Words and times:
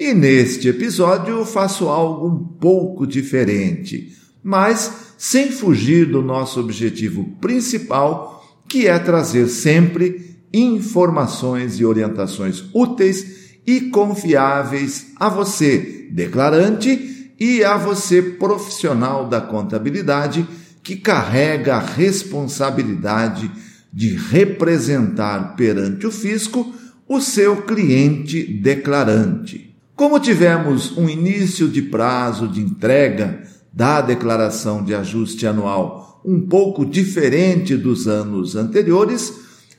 E 0.00 0.14
neste 0.14 0.66
episódio 0.66 1.44
faço 1.44 1.86
algo 1.90 2.26
um 2.26 2.38
pouco 2.42 3.06
diferente, 3.06 4.16
mas 4.42 5.12
sem 5.18 5.52
fugir 5.52 6.06
do 6.06 6.22
nosso 6.22 6.58
objetivo 6.58 7.36
principal, 7.38 8.42
que 8.66 8.86
é 8.86 8.98
trazer 8.98 9.46
sempre 9.48 10.38
informações 10.54 11.78
e 11.78 11.84
orientações 11.84 12.64
úteis 12.72 13.58
e 13.66 13.90
confiáveis 13.90 15.08
a 15.16 15.28
você, 15.28 16.08
declarante, 16.10 17.34
e 17.38 17.62
a 17.62 17.76
você, 17.76 18.22
profissional 18.22 19.28
da 19.28 19.42
contabilidade, 19.42 20.48
que 20.82 20.96
carrega 20.96 21.76
a 21.76 21.78
responsabilidade 21.78 23.50
de 23.92 24.14
representar 24.14 25.56
perante 25.56 26.06
o 26.06 26.10
fisco 26.10 26.74
o 27.06 27.20
seu 27.20 27.62
cliente 27.62 28.42
declarante. 28.44 29.69
Como 30.00 30.18
tivemos 30.18 30.96
um 30.96 31.10
início 31.10 31.68
de 31.68 31.82
prazo 31.82 32.48
de 32.48 32.58
entrega 32.58 33.42
da 33.70 34.00
declaração 34.00 34.82
de 34.82 34.94
ajuste 34.94 35.46
anual 35.46 36.22
um 36.24 36.40
pouco 36.40 36.86
diferente 36.86 37.76
dos 37.76 38.08
anos 38.08 38.56
anteriores, 38.56 39.30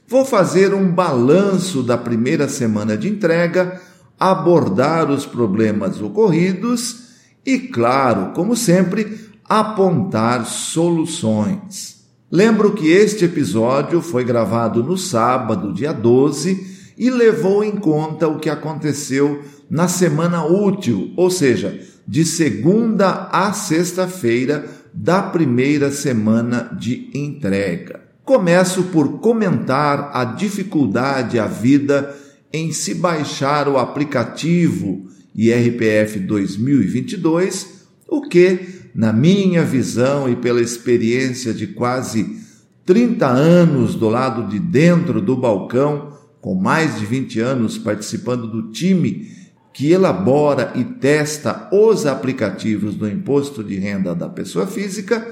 vou 0.08 0.24
fazer 0.24 0.76
um 0.76 0.92
balanço 0.92 1.82
da 1.82 1.98
primeira 1.98 2.48
semana 2.48 2.96
de 2.96 3.10
entrega, 3.10 3.82
abordar 4.20 5.10
os 5.10 5.26
problemas 5.26 6.00
ocorridos 6.00 6.98
e, 7.44 7.58
claro, 7.58 8.32
como 8.36 8.56
sempre, 8.56 9.28
apontar 9.50 10.46
soluções. 10.46 12.06
Lembro 12.32 12.74
que 12.74 12.92
este 12.92 13.26
episódio 13.26 14.04
foi 14.04 14.24
gravado 14.24 14.84
no 14.84 15.00
sábado, 15.00 15.74
dia 15.74 15.92
12, 15.92 16.71
e 17.02 17.10
levou 17.10 17.64
em 17.64 17.72
conta 17.72 18.28
o 18.28 18.38
que 18.38 18.48
aconteceu 18.48 19.44
na 19.68 19.88
semana 19.88 20.46
útil, 20.46 21.12
ou 21.18 21.32
seja, 21.32 21.82
de 22.08 22.24
segunda 22.24 23.28
a 23.32 23.52
sexta-feira 23.54 24.70
da 24.94 25.20
primeira 25.20 25.90
semana 25.90 26.70
de 26.80 27.10
entrega. 27.12 28.02
Começo 28.24 28.84
por 28.84 29.20
comentar 29.20 30.12
a 30.14 30.24
dificuldade 30.24 31.40
a 31.40 31.48
vida 31.48 32.16
em 32.54 32.72
se 32.72 32.94
baixar 32.94 33.68
o 33.68 33.80
aplicativo 33.80 35.08
IRPF 35.34 36.20
2022, 36.20 37.88
o 38.08 38.22
que, 38.22 38.60
na 38.94 39.12
minha 39.12 39.64
visão 39.64 40.30
e 40.30 40.36
pela 40.36 40.62
experiência 40.62 41.52
de 41.52 41.66
quase 41.66 42.40
30 42.86 43.26
anos 43.26 43.96
do 43.96 44.08
lado 44.08 44.48
de 44.48 44.60
dentro 44.60 45.20
do 45.20 45.36
balcão, 45.36 46.21
com 46.42 46.56
mais 46.56 47.00
de 47.00 47.06
20 47.06 47.40
anos 47.40 47.78
participando 47.78 48.48
do 48.48 48.72
time 48.72 49.30
que 49.74 49.92
elabora 49.92 50.74
e 50.76 50.84
testa 50.84 51.70
os 51.72 52.06
aplicativos 52.06 52.96
do 52.96 53.08
imposto 53.08 53.64
de 53.64 53.78
renda 53.78 54.14
da 54.14 54.28
pessoa 54.28 54.68
física 54.68 55.26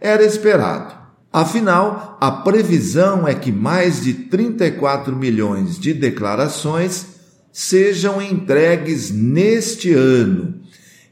era 0.00 0.24
esperado. 0.24 0.94
Afinal, 1.32 2.18
a 2.20 2.30
previsão 2.30 3.26
é 3.26 3.34
que 3.34 3.52
mais 3.52 4.02
de 4.02 4.12
34 4.12 5.14
milhões 5.14 5.78
de 5.78 5.94
declarações 5.94 7.06
sejam 7.52 8.20
entregues 8.20 9.10
neste 9.10 9.92
ano, 9.92 10.60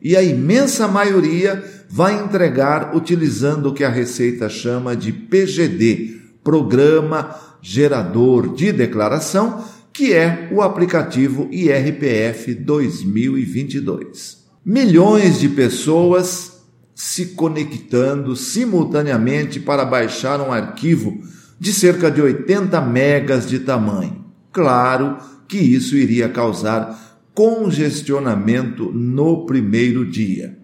e 0.00 0.14
a 0.14 0.22
imensa 0.22 0.86
maioria 0.86 1.64
vai 1.88 2.22
entregar 2.22 2.94
utilizando 2.94 3.70
o 3.70 3.72
que 3.72 3.82
a 3.82 3.88
Receita 3.88 4.50
chama 4.50 4.94
de 4.94 5.10
PGD 5.10 6.20
Programa 6.42 7.34
Gerador 7.66 8.54
de 8.54 8.70
Declaração 8.72 9.64
que 9.90 10.12
é 10.12 10.48
o 10.52 10.60
aplicativo 10.60 11.48
IRPF 11.52 12.52
2022. 12.52 14.44
Milhões 14.66 15.38
de 15.38 15.48
pessoas 15.48 16.64
se 16.94 17.26
conectando 17.26 18.34
simultaneamente 18.34 19.60
para 19.60 19.84
baixar 19.84 20.40
um 20.40 20.52
arquivo 20.52 21.22
de 21.58 21.72
cerca 21.72 22.10
de 22.10 22.20
80 22.20 22.80
megas 22.80 23.48
de 23.48 23.60
tamanho. 23.60 24.24
Claro 24.52 25.16
que 25.46 25.58
isso 25.58 25.96
iria 25.96 26.28
causar 26.28 27.22
congestionamento 27.32 28.90
no 28.92 29.46
primeiro 29.46 30.04
dia. 30.04 30.58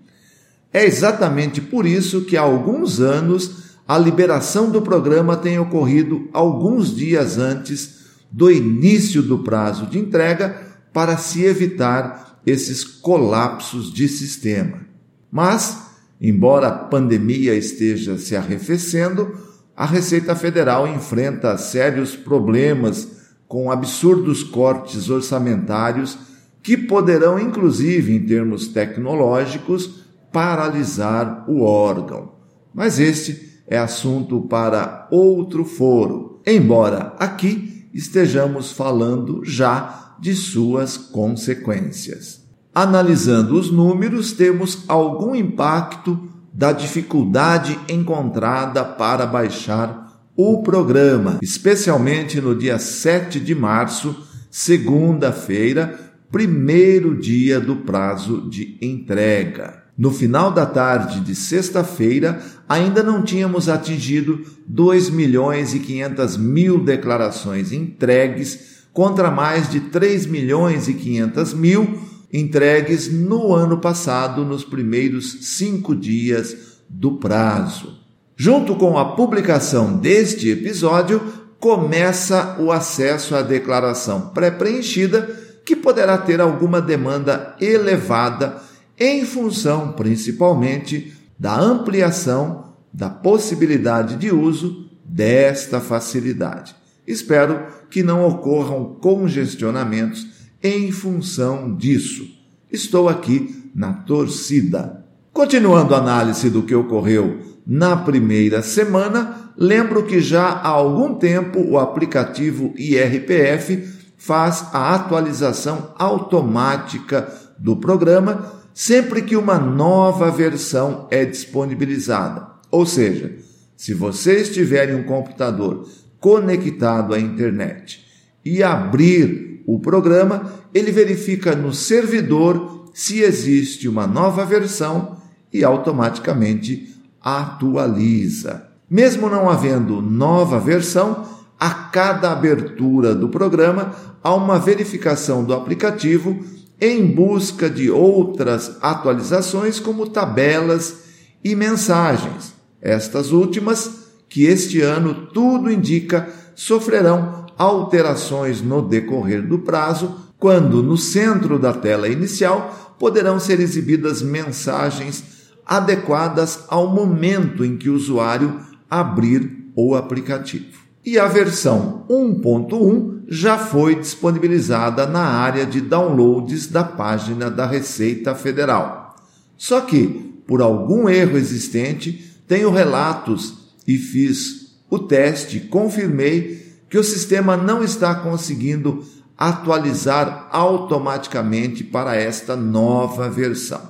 É 0.73 0.85
exatamente 0.85 1.61
por 1.61 1.87
isso 1.87 2.23
que 2.23 2.37
há 2.37 2.43
alguns 2.43 3.01
anos 3.01 3.70
a 3.91 3.99
liberação 3.99 4.71
do 4.71 4.81
programa 4.81 5.37
tem 5.37 5.59
ocorrido 5.59 6.29
alguns 6.33 6.95
dias 6.95 7.39
antes 7.39 8.21
do 8.31 8.49
início 8.49 9.21
do 9.21 9.41
prazo 9.41 9.85
de 9.87 9.99
entrega 9.99 10.63
para 10.93 11.17
se 11.17 11.43
evitar 11.45 12.41
esses 12.47 12.85
colapsos 12.85 13.93
de 13.93 14.07
sistema. 14.07 14.83
Mas, 15.29 15.77
embora 16.21 16.69
a 16.69 16.73
pandemia 16.73 17.57
esteja 17.57 18.17
se 18.17 18.37
arrefecendo, 18.37 19.37
a 19.77 19.87
Receita 19.87 20.37
Federal 20.37 20.87
enfrenta 20.87 21.59
sérios 21.59 22.15
problemas 22.15 23.09
com 23.49 23.73
absurdos 23.73 24.45
cortes 24.45 25.11
orçamentários 25.11 26.17
que 26.63 26.77
poderão, 26.77 27.41
inclusive 27.41 28.15
em 28.15 28.25
termos 28.25 28.69
tecnológicos, 28.69 30.05
paralisar 30.33 31.45
o 31.51 31.63
órgão. 31.63 32.35
Mas 32.73 33.01
este 33.01 33.50
é 33.71 33.79
assunto 33.79 34.41
para 34.43 35.07
outro 35.13 35.65
foro, 35.65 36.43
embora 36.45 37.15
aqui 37.21 37.89
estejamos 37.95 38.73
falando 38.73 39.43
já 39.45 40.17
de 40.19 40.35
suas 40.35 40.99
consequências. 40.99 42.41
Analisando 42.75 43.59
os 43.59 43.71
números, 43.71 44.33
temos 44.33 44.85
algum 44.89 45.37
impacto 45.37 46.29
da 46.53 46.73
dificuldade 46.73 47.79
encontrada 47.89 48.85
para 48.85 49.25
baixar 49.25 50.21
o 50.37 50.63
programa, 50.63 51.39
especialmente 51.41 52.41
no 52.41 52.57
dia 52.57 52.79
7 52.79 53.39
de 53.39 53.55
março, 53.55 54.17
segunda-feira, 54.51 55.99
primeiro 56.31 57.17
dia 57.17 57.61
do 57.61 57.77
prazo 57.77 58.49
de 58.49 58.79
entrega. 58.83 59.80
No 59.97 60.11
final 60.11 60.51
da 60.51 60.65
tarde 60.65 61.21
de 61.21 61.35
sexta-feira, 61.35 62.41
ainda 62.69 63.03
não 63.03 63.23
tínhamos 63.23 63.69
atingido 63.69 64.45
2 64.67 65.11
milhões 65.11 65.75
e 65.75 65.79
500 65.81 66.37
mil 66.37 66.83
declarações 66.83 67.73
entregues 67.73 68.81
contra 68.93 69.31
mais 69.31 69.71
de 69.71 69.81
3 69.81 70.27
milhões 70.27 70.89
e 70.89 70.95
500 70.95 71.55
mil 71.55 71.99
entregues 72.33 73.13
no 73.13 73.53
ano 73.53 73.79
passado, 73.79 74.45
nos 74.45 74.65
primeiros 74.65 75.39
cinco 75.43 75.95
dias 75.95 76.79
do 76.89 77.13
prazo. 77.13 77.99
Junto 78.37 78.77
com 78.77 78.99
a 78.99 79.17
publicação 79.17 79.99
deste 79.99 80.49
episódio, 80.49 81.21
começa 81.59 82.57
o 82.59 82.73
acesso 82.73 83.35
à 83.35 83.43
declaração 83.43 84.31
pré-preenchida, 84.33 85.29
que 85.65 85.77
poderá 85.77 86.17
ter 86.17 86.41
alguma 86.41 86.81
demanda 86.81 87.55
elevada 87.61 88.63
em 89.01 89.25
função 89.25 89.93
principalmente 89.93 91.17
da 91.39 91.59
ampliação 91.59 92.75
da 92.93 93.09
possibilidade 93.09 94.17
de 94.17 94.31
uso 94.31 94.91
desta 95.03 95.81
facilidade. 95.81 96.77
Espero 97.07 97.67
que 97.89 98.03
não 98.03 98.27
ocorram 98.27 98.97
congestionamentos 99.01 100.27
em 100.63 100.93
função 100.93 101.75
disso. 101.75 102.27
Estou 102.71 103.09
aqui 103.09 103.71
na 103.75 103.93
torcida. 103.93 105.05
Continuando 105.33 105.95
a 105.95 105.99
análise 105.99 106.51
do 106.51 106.63
que 106.63 106.75
ocorreu 106.75 107.41
na 107.67 107.97
primeira 107.97 108.63
semana, 108.63 109.53
lembro 109.57 110.05
que 110.05 110.21
já 110.21 110.49
há 110.49 110.69
algum 110.69 111.15
tempo 111.15 111.61
o 111.61 111.79
aplicativo 111.79 112.75
IRPF 112.77 113.89
faz 114.17 114.67
a 114.73 114.95
atualização 114.95 115.95
automática 115.97 117.33
do 117.59 117.77
programa 117.77 118.60
sempre 118.75 119.23
que 119.23 119.37
uma 119.37 119.59
nova 119.59 120.31
versão 120.31 121.07
é 121.11 121.25
disponibilizada. 121.25 122.47
Ou 122.71 122.87
seja, 122.87 123.37
se 123.77 123.95
você 123.95 124.41
estiver 124.41 124.91
em 124.91 124.95
um 124.95 125.03
computador 125.03 125.89
conectado 126.19 127.15
à 127.15 127.19
internet 127.19 128.05
e 128.45 128.63
abrir 128.63 129.63
o 129.67 129.79
programa, 129.79 130.53
ele 130.75 130.93
verifica 130.93 131.55
no 131.55 131.73
servidor 131.73 132.91
se 132.93 133.21
existe 133.21 133.89
uma 133.89 134.07
nova 134.07 134.45
versão 134.45 135.17
e 135.53 135.65
automaticamente 135.65 136.95
atualiza. 137.21 138.69
Mesmo 138.89 139.29
não 139.29 139.49
havendo 139.49 140.03
nova 140.03 140.59
versão, 140.59 141.27
a 141.59 141.71
cada 141.71 142.33
abertura 142.33 143.15
do 143.15 143.29
programa 143.29 143.95
há 144.23 144.35
uma 144.35 144.59
verificação 144.59 145.45
do 145.45 145.55
aplicativo 145.55 146.45
em 146.81 147.07
busca 147.07 147.69
de 147.69 147.91
outras 147.91 148.77
atualizações, 148.81 149.79
como 149.79 150.09
tabelas 150.09 151.01
e 151.45 151.55
mensagens. 151.55 152.55
Estas 152.81 153.33
últimas, 153.33 154.09
que 154.29 154.45
este 154.45 154.81
ano 154.81 155.27
tudo 155.35 155.71
indica, 155.71 156.29
sofrerão 156.55 157.47
alterações 157.59 158.63
no 158.63 158.81
decorrer 158.81 159.47
do 159.47 159.59
prazo, 159.59 160.15
quando 160.39 160.83
no 160.83 160.97
centro 160.97 161.59
da 161.59 161.75
tela 161.75 162.09
inicial 162.09 162.97
poderão 162.99 163.39
ser 163.39 163.61
exibidas 163.61 164.23
mensagens 164.23 165.23
adequadas 165.67 166.65
ao 166.69 166.89
momento 166.89 167.65
em 167.65 167.77
que 167.77 167.91
o 167.91 167.95
usuário 167.95 168.61
abrir 168.89 169.71
o 169.77 169.95
aplicativo. 169.95 170.90
E 171.05 171.19
a 171.19 171.27
versão 171.27 172.05
1.1 172.11 173.23
já 173.27 173.57
foi 173.57 173.95
disponibilizada 173.95 175.07
na 175.07 175.23
área 175.23 175.65
de 175.65 175.81
downloads 175.81 176.67
da 176.67 176.85
página 176.85 177.51
da 177.51 177.67
Receita 177.67 178.35
Federal. 178.35 179.17
Só 179.57 179.81
que, 179.81 180.07
por 180.47 180.61
algum 180.61 181.09
erro 181.09 181.39
existente, 181.39 182.35
tenho 182.47 182.71
relatos 182.71 183.75
e 183.87 183.97
fiz 183.97 184.79
o 184.91 184.99
teste, 184.99 185.61
confirmei 185.61 186.77
que 186.89 186.99
o 186.99 187.05
sistema 187.05 187.57
não 187.57 187.85
está 187.85 188.15
conseguindo 188.17 189.05
atualizar 189.39 190.49
automaticamente 190.51 191.85
para 191.85 192.17
esta 192.17 192.57
nova 192.57 193.31
versão. 193.31 193.81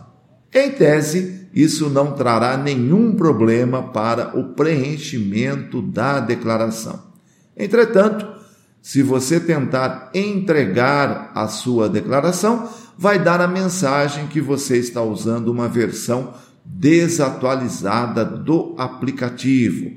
Em 0.53 0.71
tese, 0.71 1.40
isso 1.53 1.91
não 1.91 2.13
trará 2.13 2.57
nenhum 2.57 3.15
problema 3.15 3.83
para 3.83 4.39
o 4.39 4.55
preenchimento 4.55 5.83
da 5.83 6.21
declaração. 6.21 7.03
Entretanto, 7.57 8.27
se 8.81 9.03
você 9.03 9.39
tentar 9.39 10.11
entregar 10.15 11.33
a 11.35 11.49
sua 11.49 11.89
declaração, 11.89 12.69
vai 12.97 13.19
dar 13.19 13.41
a 13.41 13.49
mensagem 13.49 14.27
que 14.29 14.41
você 14.41 14.79
está 14.79 15.03
usando 15.03 15.49
uma 15.49 15.69
versão 15.69 16.33
desatualizada 16.65 18.25
do 18.25 18.75
aplicativo. 18.79 19.91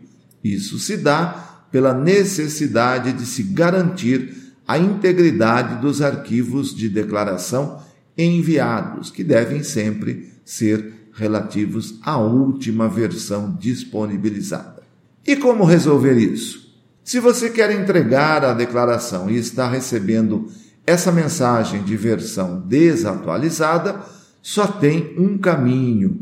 Isso 0.44 0.80
se 0.80 0.98
dá 0.98 1.66
pela 1.72 1.94
necessidade 1.94 3.14
de 3.14 3.26
se 3.26 3.44
garantir 3.44 4.54
a 4.68 4.78
integridade 4.78 5.82
dos 5.82 6.02
arquivos 6.02 6.76
de 6.76 6.90
declaração 6.90 7.82
enviados, 8.18 9.10
que 9.10 9.24
devem 9.24 9.64
sempre 9.64 10.32
ser 10.46 11.03
relativos 11.14 12.00
à 12.02 12.18
última 12.18 12.88
versão 12.90 13.56
disponibilizada. 13.60 14.84
E 15.26 15.36
como 15.36 15.64
resolver 15.64 16.18
isso? 16.18 16.64
Se 17.04 17.20
você 17.20 17.50
quer 17.50 17.72
entregar 17.72 18.44
a 18.44 18.54
declaração 18.54 19.30
e 19.30 19.38
está 19.38 19.70
recebendo 19.70 20.48
essa 20.86 21.12
mensagem 21.12 21.84
de 21.84 21.96
versão 21.96 22.62
desatualizada, 22.62 24.02
só 24.42 24.68
tem 24.68 25.16
um 25.18 25.38
caminho: 25.38 26.20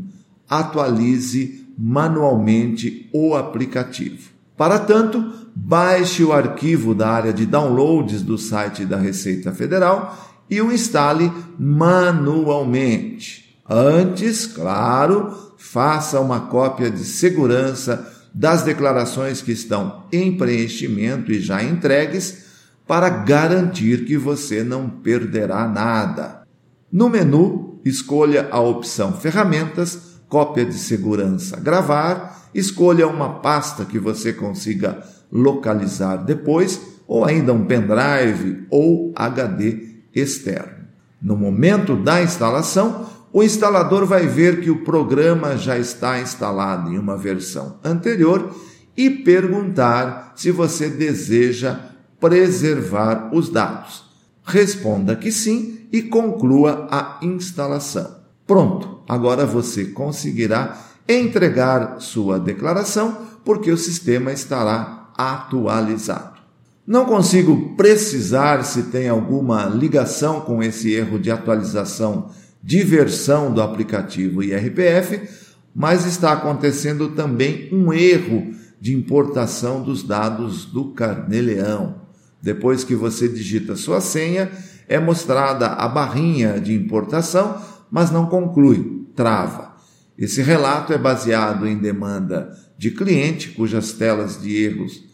atualize 0.48 1.66
manualmente 1.76 3.08
o 3.12 3.34
aplicativo. 3.34 4.30
Para 4.56 4.78
tanto, 4.78 5.32
baixe 5.54 6.22
o 6.22 6.32
arquivo 6.32 6.94
da 6.94 7.08
área 7.08 7.32
de 7.32 7.46
downloads 7.46 8.22
do 8.22 8.38
site 8.38 8.84
da 8.84 8.96
Receita 8.96 9.52
Federal 9.52 10.16
e 10.48 10.60
o 10.60 10.70
instale 10.70 11.32
manualmente. 11.58 13.41
Antes, 13.68 14.46
claro, 14.46 15.54
faça 15.56 16.20
uma 16.20 16.40
cópia 16.40 16.90
de 16.90 17.04
segurança 17.04 18.06
das 18.34 18.62
declarações 18.62 19.40
que 19.42 19.52
estão 19.52 20.04
em 20.12 20.36
preenchimento 20.36 21.30
e 21.30 21.40
já 21.40 21.62
entregues 21.62 22.44
para 22.86 23.08
garantir 23.08 24.04
que 24.04 24.16
você 24.16 24.64
não 24.64 24.88
perderá 24.88 25.68
nada. 25.68 26.42
No 26.90 27.08
menu, 27.08 27.80
escolha 27.84 28.48
a 28.50 28.60
opção 28.60 29.12
Ferramentas, 29.12 30.12
Cópia 30.28 30.64
de 30.64 30.74
Segurança 30.74 31.60
Gravar 31.60 32.42
escolha 32.54 33.06
uma 33.06 33.40
pasta 33.40 33.84
que 33.84 33.98
você 33.98 34.32
consiga 34.32 35.02
localizar 35.30 36.16
depois, 36.16 36.80
ou 37.06 37.24
ainda 37.24 37.52
um 37.52 37.64
pendrive 37.64 38.66
ou 38.70 39.12
HD 39.16 39.88
externo. 40.14 40.84
No 41.20 41.36
momento 41.36 41.96
da 41.96 42.22
instalação, 42.22 43.06
o 43.32 43.42
instalador 43.42 44.04
vai 44.04 44.26
ver 44.26 44.60
que 44.60 44.70
o 44.70 44.84
programa 44.84 45.56
já 45.56 45.78
está 45.78 46.20
instalado 46.20 46.92
em 46.92 46.98
uma 46.98 47.16
versão 47.16 47.78
anterior 47.82 48.54
e 48.96 49.08
perguntar 49.08 50.34
se 50.36 50.50
você 50.50 50.88
deseja 50.90 51.78
preservar 52.20 53.30
os 53.32 53.48
dados. 53.48 54.04
Responda 54.44 55.16
que 55.16 55.32
sim 55.32 55.88
e 55.90 56.02
conclua 56.02 56.86
a 56.90 57.18
instalação. 57.22 58.16
Pronto, 58.46 59.00
agora 59.08 59.46
você 59.46 59.86
conseguirá 59.86 60.78
entregar 61.08 62.00
sua 62.00 62.38
declaração, 62.38 63.16
porque 63.44 63.70
o 63.70 63.78
sistema 63.78 64.32
estará 64.32 65.10
atualizado. 65.16 66.40
Não 66.86 67.04
consigo 67.04 67.74
precisar 67.76 68.64
se 68.64 68.84
tem 68.84 69.08
alguma 69.08 69.66
ligação 69.66 70.40
com 70.40 70.62
esse 70.62 70.92
erro 70.92 71.18
de 71.18 71.30
atualização 71.30 72.30
de 72.62 72.84
versão 72.84 73.52
do 73.52 73.60
aplicativo 73.60 74.42
IRPF, 74.42 75.28
mas 75.74 76.06
está 76.06 76.32
acontecendo 76.32 77.08
também 77.10 77.68
um 77.72 77.92
erro 77.92 78.54
de 78.80 78.94
importação 78.94 79.82
dos 79.82 80.02
dados 80.02 80.64
do 80.64 80.92
Carneleão. 80.92 82.02
Depois 82.40 82.84
que 82.84 82.94
você 82.94 83.28
digita 83.28 83.74
sua 83.74 84.00
senha, 84.00 84.50
é 84.88 84.98
mostrada 85.00 85.68
a 85.68 85.88
barrinha 85.88 86.60
de 86.60 86.74
importação, 86.74 87.60
mas 87.90 88.10
não 88.10 88.26
conclui, 88.26 89.06
trava. 89.14 89.72
Esse 90.16 90.42
relato 90.42 90.92
é 90.92 90.98
baseado 90.98 91.66
em 91.66 91.78
demanda 91.78 92.56
de 92.76 92.90
cliente, 92.90 93.50
cujas 93.50 93.92
telas 93.92 94.40
de 94.40 94.56
erros 94.56 95.04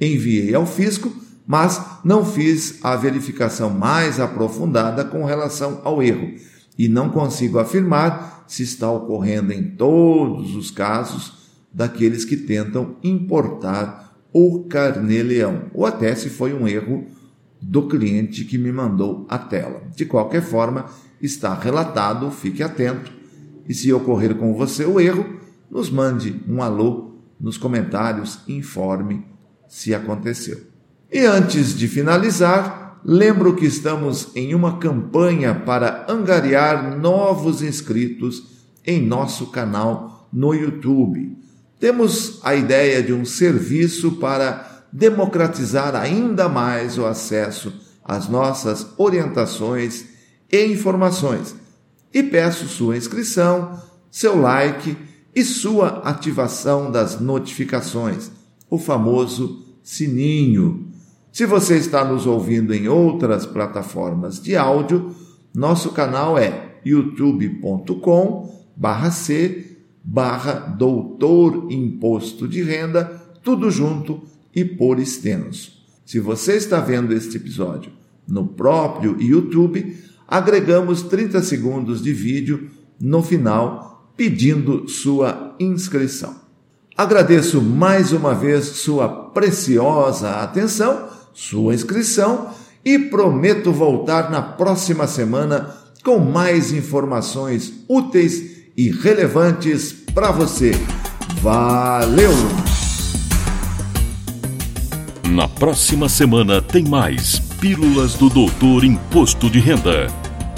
enviei 0.00 0.52
ao 0.54 0.66
fisco, 0.66 1.12
mas 1.46 1.80
não 2.04 2.24
fiz 2.24 2.80
a 2.82 2.96
verificação 2.96 3.70
mais 3.70 4.18
aprofundada 4.18 5.04
com 5.04 5.24
relação 5.24 5.80
ao 5.84 6.02
erro 6.02 6.32
e 6.78 6.88
não 6.88 7.10
consigo 7.10 7.58
afirmar 7.58 8.44
se 8.46 8.62
está 8.62 8.90
ocorrendo 8.90 9.52
em 9.52 9.62
todos 9.62 10.54
os 10.54 10.70
casos 10.70 11.50
daqueles 11.72 12.24
que 12.24 12.36
tentam 12.36 12.96
importar 13.02 14.14
o 14.32 14.64
carnê-leão, 14.64 15.64
ou 15.74 15.84
até 15.84 16.14
se 16.14 16.30
foi 16.30 16.54
um 16.54 16.66
erro 16.66 17.06
do 17.60 17.86
cliente 17.86 18.44
que 18.44 18.58
me 18.58 18.72
mandou 18.72 19.26
a 19.28 19.38
tela. 19.38 19.82
De 19.94 20.04
qualquer 20.04 20.42
forma, 20.42 20.86
está 21.20 21.54
relatado, 21.54 22.30
fique 22.30 22.62
atento 22.62 23.12
e 23.68 23.74
se 23.74 23.92
ocorrer 23.92 24.34
com 24.34 24.54
você 24.54 24.84
o 24.84 24.98
erro, 24.98 25.24
nos 25.70 25.88
mande 25.88 26.42
um 26.48 26.62
alô 26.62 27.12
nos 27.40 27.56
comentários, 27.56 28.40
informe 28.48 29.24
se 29.68 29.94
aconteceu. 29.94 30.60
E 31.10 31.20
antes 31.20 31.76
de 31.76 31.88
finalizar, 31.88 32.81
lembro 33.04 33.54
que 33.56 33.64
estamos 33.64 34.28
em 34.34 34.54
uma 34.54 34.78
campanha 34.78 35.54
para 35.54 36.06
angariar 36.08 36.98
novos 36.98 37.62
inscritos 37.62 38.42
em 38.84 39.00
nosso 39.00 39.46
canal 39.46 40.28
no 40.32 40.54
YouTube. 40.54 41.36
Temos 41.78 42.40
a 42.42 42.54
ideia 42.54 43.02
de 43.02 43.12
um 43.12 43.24
serviço 43.24 44.12
para 44.12 44.84
democratizar 44.92 45.96
ainda 45.96 46.48
mais 46.48 46.98
o 46.98 47.06
acesso 47.06 47.72
às 48.04 48.28
nossas 48.28 48.86
orientações 48.98 50.04
e 50.50 50.66
informações 50.66 51.54
e 52.12 52.22
peço 52.22 52.68
sua 52.68 52.96
inscrição, 52.96 53.80
seu 54.10 54.38
like 54.38 54.96
e 55.34 55.42
sua 55.42 56.02
ativação 56.04 56.90
das 56.90 57.18
notificações, 57.18 58.30
o 58.68 58.78
famoso 58.78 59.64
sininho. 59.82 60.91
Se 61.32 61.46
você 61.46 61.76
está 61.76 62.04
nos 62.04 62.26
ouvindo 62.26 62.74
em 62.74 62.88
outras 62.88 63.46
plataformas 63.46 64.38
de 64.38 64.54
áudio, 64.54 65.14
nosso 65.54 65.90
canal 65.92 66.36
é 66.36 66.76
youtube.com 66.84 68.66
barra 68.76 69.10
C 69.10 69.78
barra 70.04 70.52
doutor 70.52 71.68
imposto 71.70 72.46
de 72.46 72.62
renda, 72.62 73.04
tudo 73.42 73.70
junto 73.70 74.20
e 74.54 74.62
por 74.62 74.98
extenso. 74.98 75.72
Se 76.04 76.20
você 76.20 76.56
está 76.56 76.80
vendo 76.80 77.14
este 77.14 77.38
episódio 77.38 77.92
no 78.28 78.48
próprio 78.48 79.16
YouTube, 79.18 79.96
agregamos 80.28 81.00
30 81.00 81.40
segundos 81.40 82.02
de 82.02 82.12
vídeo 82.12 82.68
no 83.00 83.22
final 83.22 84.12
pedindo 84.16 84.86
sua 84.86 85.56
inscrição. 85.58 86.42
Agradeço 86.94 87.62
mais 87.62 88.12
uma 88.12 88.34
vez 88.34 88.66
sua 88.66 89.08
preciosa 89.08 90.42
atenção, 90.42 91.08
sua 91.32 91.74
inscrição 91.74 92.50
e 92.84 92.98
prometo 92.98 93.72
voltar 93.72 94.30
na 94.30 94.42
próxima 94.42 95.06
semana 95.06 95.74
com 96.04 96.18
mais 96.18 96.72
informações 96.72 97.72
úteis 97.88 98.64
e 98.76 98.90
relevantes 98.90 99.92
para 100.14 100.30
você. 100.30 100.72
Valeu! 101.40 102.32
Na 105.30 105.48
próxima 105.48 106.08
semana 106.08 106.60
tem 106.60 106.84
mais 106.84 107.38
Pílulas 107.60 108.14
do 108.14 108.28
Doutor 108.28 108.84
Imposto 108.84 109.48
de 109.48 109.60
Renda. 109.60 110.21